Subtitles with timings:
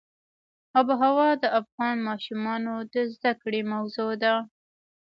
[0.79, 4.35] آب وهوا د افغان ماشومانو د زده کړې موضوع ده.